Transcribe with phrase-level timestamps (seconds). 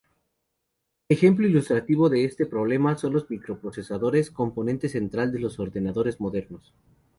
[1.09, 6.73] Ejemplo ilustrativo de este problema son los microprocesadores, componente central de los ordenadores modernos.